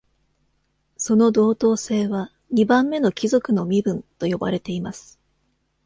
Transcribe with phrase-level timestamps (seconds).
[0.97, 5.19] その同等性は「二番目の貴族の身分」と呼ばれています。